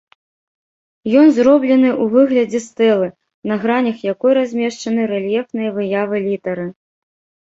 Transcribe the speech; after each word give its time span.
Ён 1.23 1.27
зроблены 1.33 1.89
ў 1.89 2.03
выглядзе 2.13 2.61
стэлы, 2.67 3.09
на 3.51 3.55
гранях 3.65 3.97
якой 4.13 4.31
размешчаны 4.39 5.01
рэльефныя 5.13 5.69
выявы 5.77 6.23
літары. 6.25 6.67